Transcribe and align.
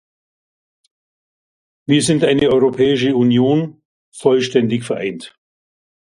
Wir 1.85 2.01
sind 2.01 2.23
eine 2.23 2.49
Europäische 2.49 3.15
Union, 3.15 3.83
vollständig 4.11 4.83
vereint. 4.83 5.37